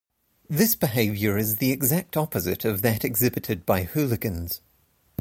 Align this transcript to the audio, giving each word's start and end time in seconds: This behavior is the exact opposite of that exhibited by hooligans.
This 0.49 0.73
behavior 0.73 1.37
is 1.37 1.57
the 1.57 1.71
exact 1.71 2.17
opposite 2.17 2.65
of 2.65 2.81
that 2.81 3.05
exhibited 3.05 3.67
by 3.67 3.83
hooligans. 3.83 4.61